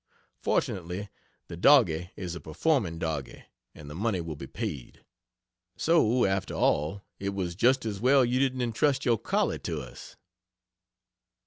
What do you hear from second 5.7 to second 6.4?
So